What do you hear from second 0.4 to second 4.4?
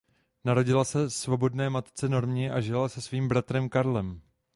Narodila se svobodné matce Normě a žila se svým bratrem Karlem.